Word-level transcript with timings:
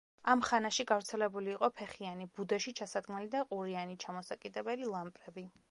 ამ 0.33 0.39
ხანაში 0.45 0.85
გავრცელებული 0.91 1.53
იყო 1.57 1.69
ფეხიანი, 1.81 2.29
ბუდეში 2.39 2.75
ჩასადგმელი 2.81 3.33
და 3.37 3.45
ყურიანი, 3.53 4.03
ჩამოსაკიდებელი 4.07 4.93
ლამპრები. 4.97 5.49